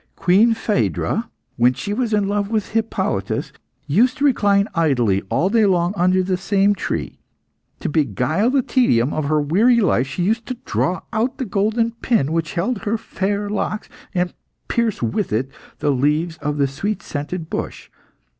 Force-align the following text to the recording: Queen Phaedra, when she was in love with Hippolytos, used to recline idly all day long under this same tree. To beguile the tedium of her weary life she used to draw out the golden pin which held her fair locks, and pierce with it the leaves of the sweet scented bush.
Queen 0.15 0.55
Phaedra, 0.55 1.29
when 1.57 1.73
she 1.75 1.93
was 1.93 2.11
in 2.11 2.27
love 2.27 2.49
with 2.49 2.69
Hippolytos, 2.71 3.51
used 3.85 4.17
to 4.17 4.25
recline 4.25 4.67
idly 4.73 5.21
all 5.29 5.47
day 5.47 5.67
long 5.67 5.93
under 5.95 6.23
this 6.23 6.41
same 6.41 6.73
tree. 6.73 7.19
To 7.81 7.87
beguile 7.87 8.49
the 8.49 8.63
tedium 8.63 9.13
of 9.13 9.25
her 9.25 9.39
weary 9.39 9.79
life 9.79 10.07
she 10.07 10.23
used 10.23 10.47
to 10.47 10.55
draw 10.65 11.01
out 11.13 11.37
the 11.37 11.45
golden 11.45 11.91
pin 12.01 12.31
which 12.31 12.53
held 12.55 12.79
her 12.79 12.97
fair 12.97 13.47
locks, 13.47 13.89
and 14.15 14.33
pierce 14.67 15.03
with 15.03 15.31
it 15.31 15.51
the 15.77 15.91
leaves 15.91 16.37
of 16.37 16.57
the 16.57 16.65
sweet 16.65 17.03
scented 17.03 17.47
bush. 17.51 17.91